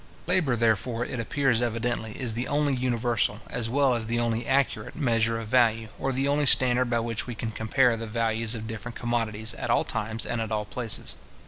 [0.25, 4.95] Labour, therefore, it appears evidently, is the only universal, as well as the only accurate,
[4.95, 8.65] measure of value, or the only standard by which we can compare the values of
[8.65, 11.17] different commodities, at all times, and at all places.